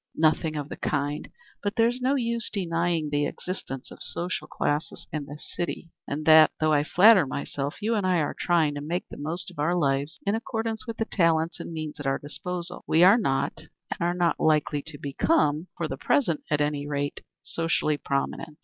[0.15, 1.29] "Nothing of the kind.
[1.61, 6.49] But there's no use denying the existence of social classes in this city, and that,
[6.59, 9.75] though I flatter myself you and I are trying to make the most of our
[9.75, 13.59] lives in accordance with the talents and means at our disposal, we are not
[13.91, 18.57] and are not likely to become, for the present at any rate, socially prominent.